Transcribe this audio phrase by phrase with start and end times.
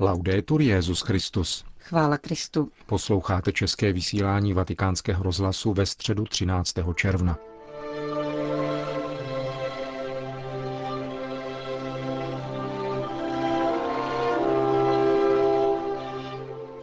[0.00, 1.64] Laudetur Jezus Christus.
[1.78, 2.68] Chvála Kristu.
[2.86, 6.74] Posloucháte české vysílání Vatikánského rozhlasu ve středu 13.
[6.94, 7.38] června.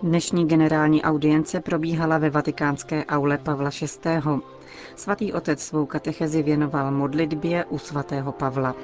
[0.04, 4.42] Dnešní generální audience probíhala ve vatikánské aule Pavla VI.
[4.96, 8.76] Svatý otec svou katechezi věnoval modlitbě u svatého Pavla.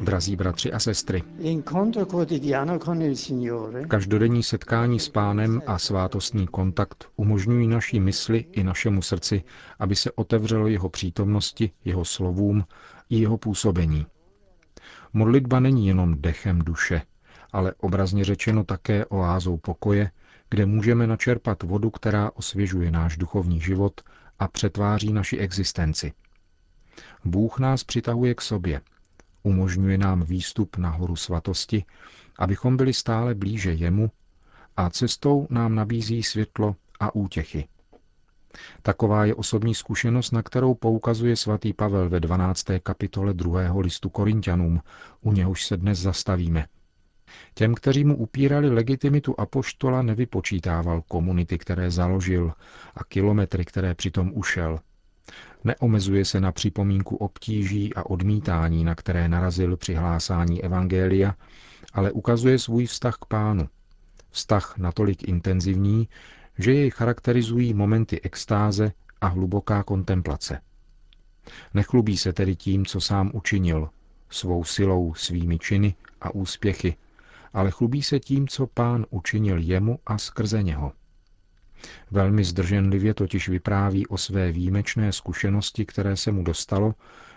[0.00, 1.22] Drazí bratři a sestry,
[3.88, 9.42] každodenní setkání s pánem a svátostní kontakt umožňují naší mysli i našemu srdci,
[9.78, 12.64] aby se otevřelo jeho přítomnosti, jeho slovům
[13.10, 14.06] i jeho působení.
[15.12, 17.02] Modlitba není jenom dechem duše,
[17.52, 20.10] ale obrazně řečeno také oázou pokoje,
[20.50, 24.00] kde můžeme načerpat vodu, která osvěžuje náš duchovní život
[24.38, 26.12] a přetváří naši existenci.
[27.24, 28.80] Bůh nás přitahuje k sobě,
[29.42, 31.84] umožňuje nám výstup na horu svatosti,
[32.38, 34.10] abychom byli stále blíže jemu
[34.76, 37.68] a cestou nám nabízí světlo a útěchy.
[38.82, 42.64] Taková je osobní zkušenost, na kterou poukazuje svatý Pavel ve 12.
[42.82, 43.60] kapitole 2.
[43.80, 44.80] listu Korintianům,
[45.20, 46.66] u něhož se dnes zastavíme.
[47.54, 52.52] Těm, kteří mu upírali legitimitu apoštola, nevypočítával komunity, které založil
[52.94, 54.78] a kilometry, které přitom ušel.
[55.64, 61.34] Neomezuje se na připomínku obtíží a odmítání, na které narazil při hlásání Evangelia,
[61.92, 63.68] ale ukazuje svůj vztah k pánu.
[64.30, 66.08] Vztah natolik intenzivní,
[66.58, 70.60] že jej charakterizují momenty extáze a hluboká kontemplace.
[71.74, 73.90] Nechlubí se tedy tím, co sám učinil,
[74.30, 76.96] svou silou, svými činy a úspěchy,
[77.52, 80.92] ale chlubí se tím, co pán učinil jemu a skrze něho.
[82.10, 86.94] Velmi zdrženlivě totiž vypráví o své výjimečné zkušenosti, které se mu dostalo,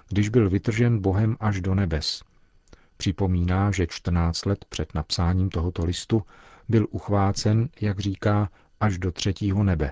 [0.09, 2.23] když byl vytržen Bohem až do nebes.
[2.97, 6.23] Připomíná, že 14 let před napsáním tohoto listu
[6.69, 9.91] byl uchvácen, jak říká, až do třetího nebe.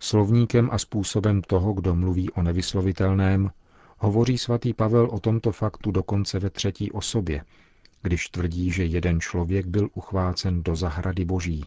[0.00, 3.50] Slovníkem a způsobem toho, kdo mluví o nevyslovitelném,
[3.98, 7.44] hovoří svatý Pavel o tomto faktu dokonce ve třetí osobě,
[8.02, 11.64] když tvrdí, že jeden člověk byl uchvácen do zahrady boží,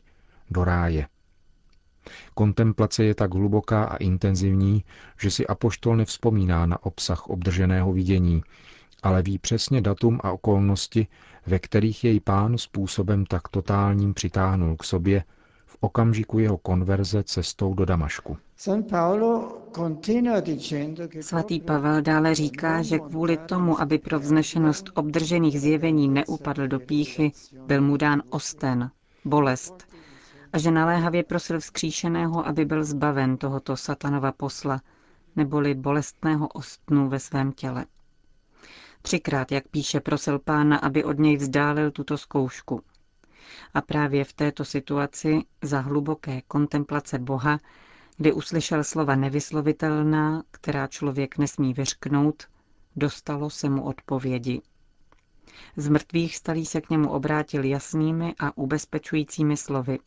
[0.50, 1.08] do ráje.
[2.34, 4.84] Kontemplace je tak hluboká a intenzivní,
[5.20, 8.44] že si apoštol nevzpomíná na obsah obdrženého vidění,
[9.04, 11.08] ale ví přesně datum a okolnosti,
[11.46, 15.24] ve kterých jej pán způsobem tak totálním přitáhnul k sobě
[15.66, 18.38] v okamžiku jeho konverze cestou do Damašku.
[21.22, 27.32] Svatý Pavel dále říká, že kvůli tomu, aby pro vznešenost obdržených zjevení neupadl do píchy,
[27.66, 28.92] byl mu dán osten,
[29.26, 29.91] bolest,
[30.54, 34.82] a že naléhavě prosil vzkříšeného, aby byl zbaven tohoto satanova posla,
[35.36, 37.86] neboli bolestného ostnu ve svém těle.
[39.02, 42.82] Třikrát, jak píše, prosil pána, aby od něj vzdálil tuto zkoušku.
[43.74, 47.60] A právě v této situaci, za hluboké kontemplace Boha,
[48.18, 52.44] kdy uslyšel slova nevyslovitelná, která člověk nesmí vyřknout,
[52.96, 54.62] dostalo se mu odpovědi.
[55.78, 60.00] Z mrtvých stalí se k němu obrátil jasnými a ubezpečujícími slovy.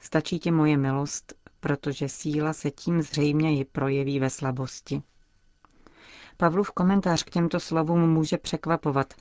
[0.00, 5.02] Stačí ti moje milost, protože síla se tím zřejmě ji projeví ve slabosti.
[6.36, 9.14] Pavlův komentář k těmto slovům může překvapovat,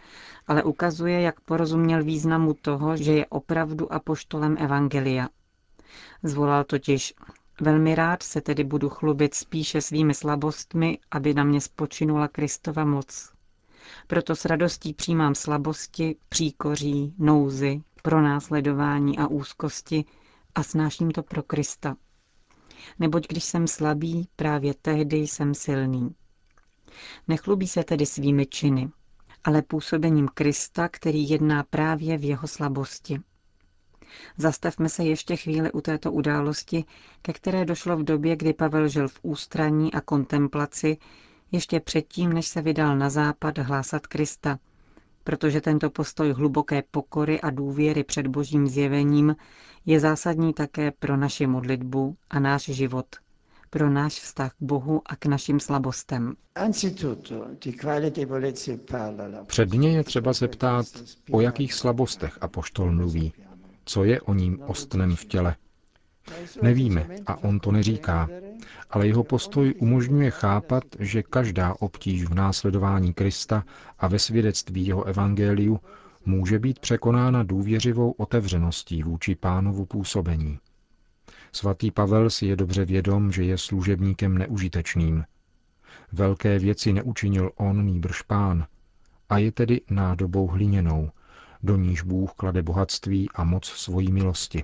[0.47, 5.30] ale ukazuje, jak porozuměl významu toho, že je opravdu apoštolem Evangelia.
[6.24, 7.14] Zvolal totiž,
[7.62, 13.31] velmi rád se tedy budu chlubit spíše svými slabostmi, aby na mě spočinula Kristova moc.
[14.08, 20.06] Proto s radostí přijímám slabosti, příkoří, nouzy, pronásledování a úzkosti
[20.55, 21.95] a snáším to pro Krista.
[22.99, 26.16] Neboť když jsem slabý, právě tehdy jsem silný.
[27.27, 28.89] Nechlubí se tedy svými činy,
[29.43, 33.19] ale působením Krista, který jedná právě v jeho slabosti.
[34.38, 36.85] Zastavme se ještě chvíli u této události,
[37.22, 40.97] ke které došlo v době, kdy Pavel žil v ústraní a kontemplaci,
[41.51, 44.59] ještě předtím, než se vydal na západ hlásat Krista,
[45.25, 49.35] protože tento postoj hluboké pokory a důvěry před božím zjevením
[49.85, 53.05] je zásadní také pro naši modlitbu a náš život–
[53.75, 56.33] pro náš vztah k Bohu a k našim slabostem.
[59.47, 60.85] Předně je třeba se ptát,
[61.31, 63.33] o jakých slabostech apoštol mluví.
[63.85, 65.55] Co je o ním ostnem v těle?
[66.61, 68.29] Nevíme a on to neříká,
[68.90, 73.63] ale jeho postoj umožňuje chápat, že každá obtíž v následování Krista
[73.99, 75.79] a ve svědectví jeho evangeliu
[76.25, 80.59] může být překonána důvěřivou otevřeností vůči pánovu působení.
[81.52, 85.23] Svatý Pavel si je dobře vědom, že je služebníkem neužitečným.
[86.11, 88.66] Velké věci neučinil on nýbrž pán,
[89.29, 91.09] a je tedy nádobou hliněnou,
[91.63, 94.63] do níž Bůh klade bohatství a moc svojí milosti.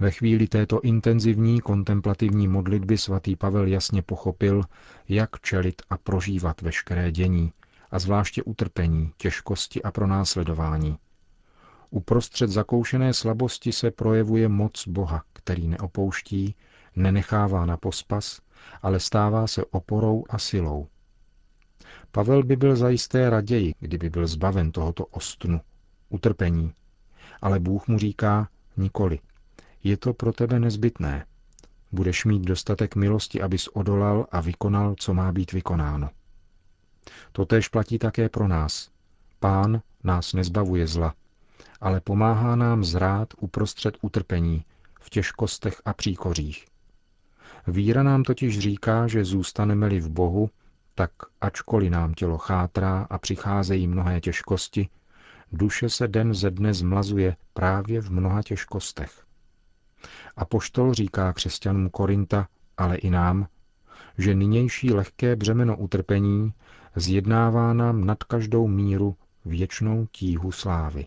[0.00, 4.62] Ve chvíli této intenzivní kontemplativní modlitby svatý Pavel jasně pochopil,
[5.08, 7.52] jak čelit a prožívat veškeré dění,
[7.90, 10.98] a zvláště utrpení, těžkosti a pronásledování.
[11.90, 16.54] Uprostřed zakoušené slabosti se projevuje moc Boha, který neopouští,
[16.96, 18.40] nenechává na pospas,
[18.82, 20.86] ale stává se oporou a silou.
[22.10, 25.60] Pavel by byl zajisté raději, kdyby byl zbaven tohoto ostnu,
[26.08, 26.72] utrpení.
[27.42, 29.18] Ale Bůh mu říká, nikoli.
[29.84, 31.26] Je to pro tebe nezbytné.
[31.92, 36.10] Budeš mít dostatek milosti, abys odolal a vykonal, co má být vykonáno.
[37.32, 38.90] Totéž platí také pro nás.
[39.40, 41.14] Pán nás nezbavuje zla,
[41.80, 44.64] ale pomáhá nám zrát uprostřed utrpení,
[45.00, 46.66] v těžkostech a příkořích.
[47.66, 50.50] Víra nám totiž říká, že zůstaneme-li v Bohu,
[50.94, 51.10] tak
[51.40, 54.88] ačkoliv nám tělo chátrá a přicházejí mnohé těžkosti,
[55.52, 59.24] duše se den ze dne zmlazuje právě v mnoha těžkostech.
[60.36, 63.46] A poštol říká křesťanům Korinta, ale i nám,
[64.18, 66.52] že nynější lehké břemeno utrpení
[66.96, 71.06] zjednává nám nad každou míru věčnou tíhu slávy.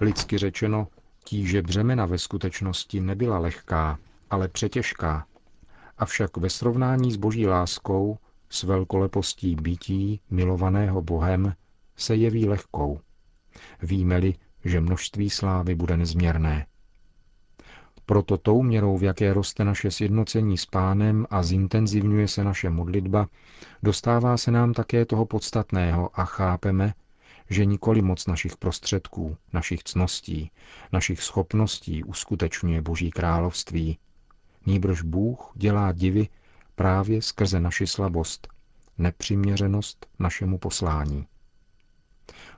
[0.00, 0.88] Lidsky řečeno,
[1.24, 3.98] tíže břemena ve skutečnosti nebyla lehká,
[4.30, 5.26] ale přetěžká.
[5.98, 8.18] Avšak ve srovnání s boží láskou,
[8.50, 11.54] s velkolepostí bytí, milovaného Bohem,
[11.96, 13.00] se jeví lehkou.
[13.82, 14.34] Víme-li,
[14.64, 16.66] že množství slávy bude nezměrné.
[18.08, 23.26] Proto tou měrou, v jaké roste naše sjednocení s pánem a zintenzivňuje se naše modlitba,
[23.82, 26.94] dostává se nám také toho podstatného a chápeme,
[27.50, 30.50] že nikoli moc našich prostředků, našich cností,
[30.92, 33.98] našich schopností uskutečňuje Boží království.
[34.66, 36.28] Nýbrž Bůh dělá divy
[36.74, 38.48] právě skrze naši slabost,
[38.98, 41.26] nepřiměřenost našemu poslání.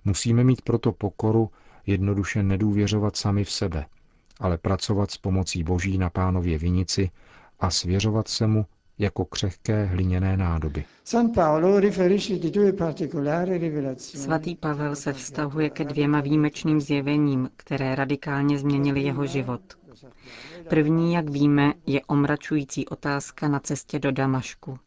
[0.05, 1.50] Musíme mít proto pokoru
[1.87, 3.87] jednoduše nedůvěřovat sami v sebe–
[4.40, 7.10] ale pracovat s pomocí Boží na pánově vinici
[7.60, 8.66] a svěřovat se mu
[8.98, 10.84] jako křehké hliněné nádoby.
[13.98, 19.60] Svatý Pavel se vztahuje ke dvěma výjimečným zjevením, které radikálně změnily jeho život.
[20.69, 24.78] První, jak víme, je omračující otázka na cestě do Damašku.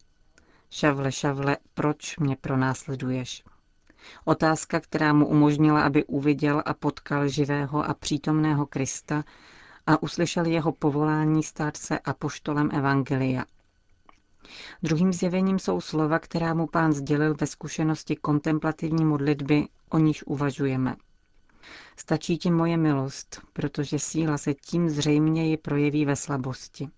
[0.70, 3.42] Šavle, šavle, proč mě pronásleduješ?
[4.24, 9.24] Otázka, která mu umožnila, aby uviděl a potkal živého a přítomného Krista
[9.86, 13.44] a uslyšel jeho povolání stát se apoštolem Evangelia.
[14.82, 20.96] Druhým zjevením jsou slova, která mu pán sdělil ve zkušenosti kontemplativní modlitby, o níž uvažujeme.
[21.96, 26.88] Stačí ti moje milost, protože síla se tím zřejměji projeví ve slabosti.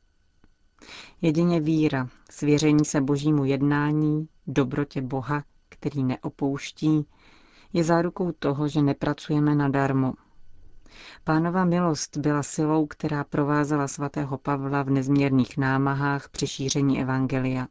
[1.23, 5.45] Jedině víra, svěření se božímu jednání, dobrotě Boha,
[5.81, 7.07] který neopouští,
[7.73, 10.13] je zárukou toho, že nepracujeme nadarmo.
[11.25, 17.67] Pánova milost byla silou, která provázela svatého Pavla v nezměrných námahách při šíření Evangelia.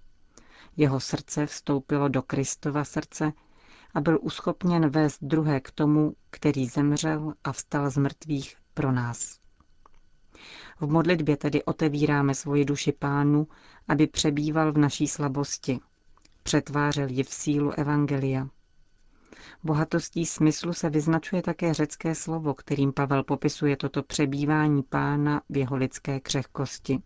[0.77, 3.33] Jeho srdce vstoupilo do Kristova srdce
[3.93, 9.39] a byl uschopněn vést druhé k tomu, který zemřel a vstal z mrtvých pro nás.
[10.79, 13.47] V modlitbě tedy otevíráme svoji duši pánu,
[13.87, 15.79] aby přebýval v naší slabosti–
[16.45, 18.47] přetvářel ji v sílu Evangelia.
[19.63, 25.75] Bohatostí smyslu se vyznačuje také řecké slovo, kterým Pavel popisuje toto přebývání pána v jeho
[25.75, 26.99] lidské křehkosti.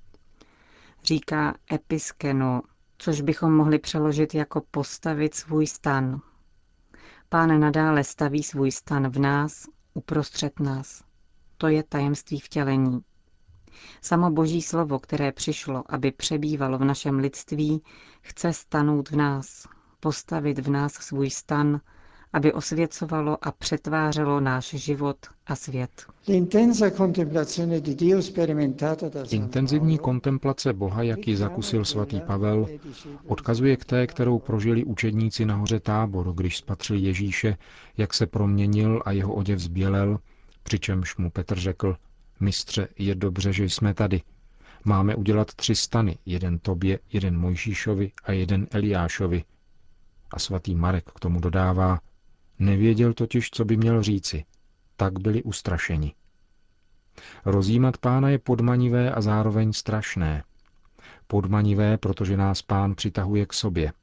[1.03, 2.61] Říká episkeno,
[2.97, 6.21] což bychom mohli přeložit jako postavit svůj stan.
[7.29, 11.03] Pán nadále staví svůj stan v nás, uprostřed nás.
[11.57, 12.99] To je tajemství vtělení.
[14.01, 17.81] Samo Boží slovo, které přišlo, aby přebývalo v našem lidství,
[18.21, 19.67] chce stanout v nás,
[19.99, 21.81] postavit v nás svůj stan,
[22.33, 26.05] aby osvěcovalo a přetvářelo náš život a svět.
[29.29, 32.67] Intenzivní kontemplace Boha, jak ji zakusil svatý Pavel,
[33.27, 37.57] odkazuje k té, kterou prožili učedníci na hoře tábor, když spatřili Ježíše,
[37.97, 40.19] jak se proměnil a jeho oděv zbělel,
[40.63, 41.95] přičemž mu Petr řekl,
[42.39, 44.21] Mistře, je dobře, že jsme tady.
[44.85, 49.43] Máme udělat tři stany, jeden tobě, jeden Mojžíšovi a jeden Eliášovi.
[50.31, 51.99] A svatý Marek k tomu dodává,
[52.59, 54.45] nevěděl totiž, co by měl říci.
[54.95, 56.13] Tak byli ustrašeni.
[57.45, 60.43] Rozjímat pána je podmanivé a zároveň strašné.
[61.27, 63.93] Podmanivé, protože nás pán přitahuje k sobě.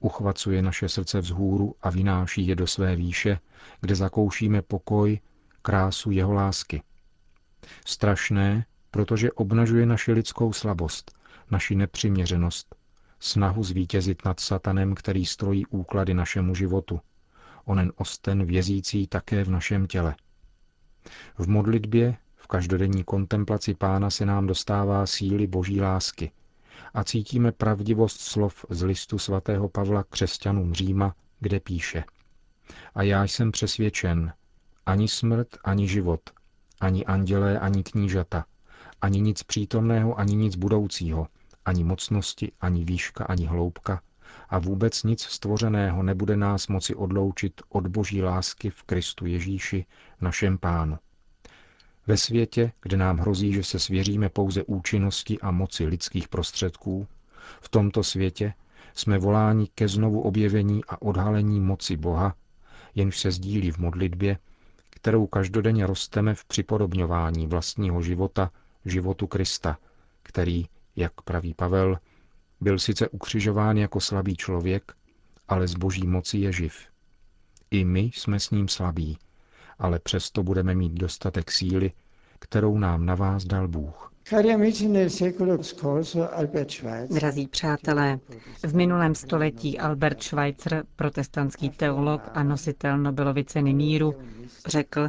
[0.00, 3.38] Uchvacuje naše srdce vzhůru a vynáší je do své výše,
[3.80, 5.20] kde zakoušíme pokoj,
[5.62, 6.82] krásu jeho lásky.
[7.86, 11.18] Strašné, protože obnažuje naši lidskou slabost,
[11.50, 12.74] naši nepřiměřenost,
[13.20, 17.00] snahu zvítězit nad satanem, který strojí úklady našemu životu.
[17.64, 20.14] Onen osten vězící také v našem těle.
[21.38, 26.32] V modlitbě, v každodenní kontemplaci pána se nám dostává síly boží lásky
[26.94, 32.04] a cítíme pravdivost slov z listu svatého Pavla křesťanům Říma, kde píše
[32.94, 34.32] A já jsem přesvědčen,
[34.86, 36.20] ani smrt, ani život,
[36.80, 38.44] ani andělé, ani knížata,
[39.02, 41.28] ani nic přítomného, ani nic budoucího,
[41.64, 44.00] ani mocnosti, ani výška, ani hloubka,
[44.48, 49.86] a vůbec nic stvořeného nebude nás moci odloučit od boží lásky v Kristu Ježíši,
[50.20, 50.98] našem pánu.
[52.06, 57.06] Ve světě, kde nám hrozí, že se svěříme pouze účinnosti a moci lidských prostředků,
[57.60, 58.54] v tomto světě
[58.94, 62.34] jsme voláni ke znovu objevení a odhalení moci Boha,
[62.94, 64.38] jenž se sdílí v modlitbě,
[65.04, 68.50] kterou každodenně rosteme v připodobňování vlastního života,
[68.84, 69.78] životu Krista,
[70.22, 71.98] který, jak praví Pavel,
[72.60, 74.92] byl sice ukřižován jako slabý člověk,
[75.48, 76.74] ale z boží moci je živ.
[77.70, 79.18] I my jsme s ním slabí,
[79.78, 81.92] ale přesto budeme mít dostatek síly,
[82.38, 84.13] kterou nám na vás dal Bůh.
[87.10, 88.18] Drazí přátelé,
[88.66, 94.14] v minulém století Albert Schweitzer, protestantský teolog a nositel Nobelovy ceny míru,
[94.66, 95.08] řekl,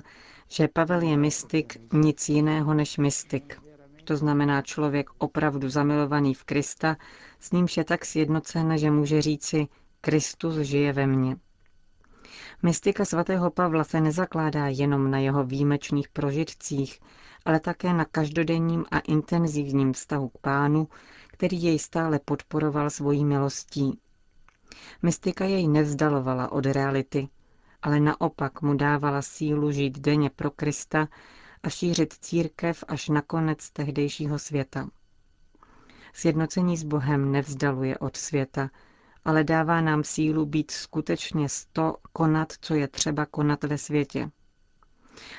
[0.50, 3.62] že Pavel je mystik, nic jiného než mystik.
[4.04, 6.98] To znamená člověk opravdu zamilovaný v Krista,
[7.40, 9.68] s nímž je tak sjednocen, že může říci
[10.02, 11.36] Kristus žije ve mně.
[12.64, 17.00] Mystika svatého Pavla se nezakládá jenom na jeho výjimečných prožitcích,
[17.46, 20.88] ale také na každodenním a intenzivním vztahu k pánu,
[21.28, 24.00] který jej stále podporoval svojí milostí.
[25.02, 27.28] Mystika jej nevzdalovala od reality,
[27.82, 31.08] ale naopak mu dávala sílu žít denně pro Krista
[31.64, 34.90] a šířit církev až na konec tehdejšího světa.
[36.14, 38.70] Sjednocení s Bohem nevzdaluje od světa,
[39.26, 44.32] ale dává nám sílu být skutečně sto konat, co je třeba konat ve světě.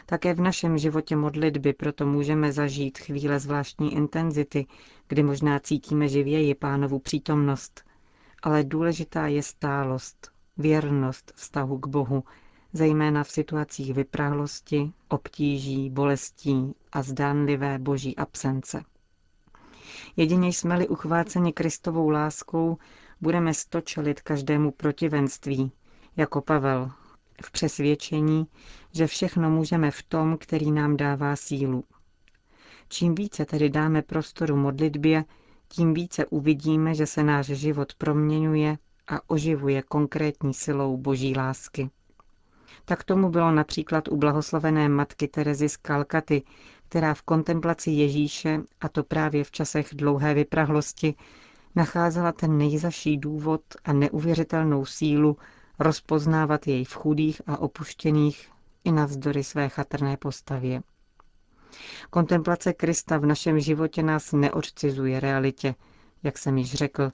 [0.06, 4.66] Také v našem životě modlitby proto můžeme zažít chvíle zvláštní intenzity,
[5.08, 7.84] kdy možná cítíme živěji pánovu přítomnost.
[8.42, 12.24] Ale důležitá je stálost, věrnost vztahu k Bohu,
[12.72, 18.82] zejména v situacích vyprahlosti, obtíží, bolestí a zdánlivé boží absence.
[20.16, 22.78] Jedině jsme-li uchváceni Kristovou láskou,
[23.20, 25.72] budeme stočelit každému protivenství,
[26.16, 26.90] jako Pavel,
[27.42, 28.46] v přesvědčení,
[28.92, 31.84] že všechno můžeme v tom, který nám dává sílu.
[32.88, 35.24] Čím více tedy dáme prostoru modlitbě,
[35.68, 41.90] tím více uvidíme, že se náš život proměňuje a oživuje konkrétní silou boží lásky.
[42.84, 46.42] Tak tomu bylo například u blahoslavené matky Terezy z Kalkaty,
[46.88, 51.14] která v kontemplaci Ježíše, a to právě v časech dlouhé vyprahlosti,
[51.76, 55.36] nacházela ten nejzaší důvod a neuvěřitelnou sílu
[55.78, 58.50] rozpoznávat jej v chudých a opuštěných
[58.84, 60.82] i navzdory své chatrné postavě.
[62.10, 65.74] Kontemplace Krista v našem životě nás neodcizuje realitě,
[66.22, 67.12] jak jsem již řekl,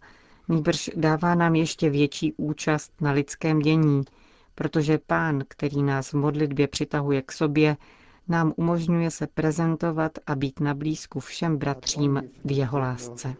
[0.48, 4.02] nýbrž dává nám ještě větší účast na lidském dění,
[4.54, 7.76] protože Pán, který nás v modlitbě přitahuje k sobě,
[8.32, 13.34] nám umožňuje se prezentovat a být na blízku všem bratřím v jeho lásce.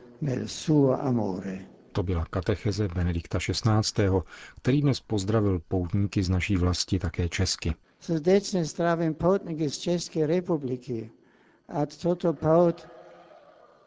[1.92, 4.10] To byla katecheze Benedikta XVI.,
[4.62, 7.74] který dnes pozdravil poutníky z naší vlasti také česky.
[8.00, 11.10] Srdečně zdravím poutníky z České republiky.
[11.68, 12.88] A toto pout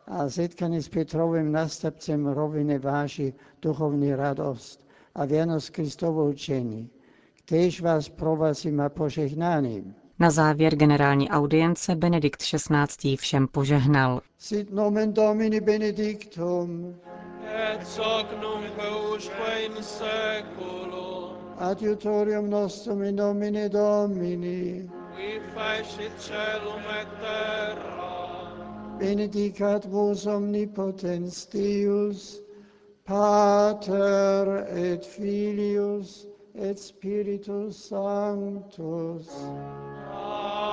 [0.07, 6.89] a setkanie s Petrovým nastupcem rovine váži duchovní radost a věrnost Kristovo učení.
[7.45, 9.95] Ktež vás provazím a požehnáním.
[10.19, 13.15] Na závěr generální audience Benedikt XVI.
[13.17, 14.22] všem požehnal.
[14.38, 16.95] Sit nomen Domini benedictum.
[17.74, 18.65] et hoc nunc
[19.15, 24.89] usque in seculum, Adiutorium nostrum in nomine Domini.
[25.15, 32.41] qui fecit celum et terra, Benedicat vos omnipotens Deus,
[33.05, 39.29] Pater et Filius et Spiritus Sanctus.
[40.12, 40.65] Amen.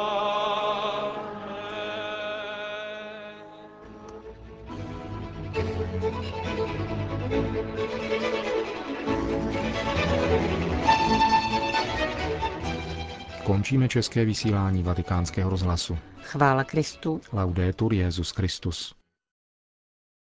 [13.44, 15.98] Končíme české vysílání vatikánského rozhlasu.
[16.22, 17.20] Chvála Kristu.
[17.32, 19.01] Laudetur Jezus Christus.